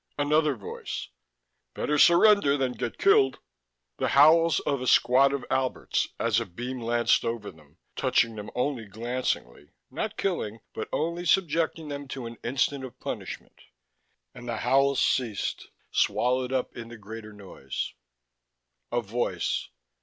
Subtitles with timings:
[0.17, 1.09] Another voice:"...
[1.75, 3.37] better surrender than get killed...."
[3.97, 8.49] The howls of a squad of Alberts as a beam lanced over them, touching them
[8.55, 13.59] only glancingly, not killing but only subjecting them to an instant of "punishment";
[14.33, 17.93] and the howls ceased, swallowed up in the greater noise.
[18.91, 19.69] A voice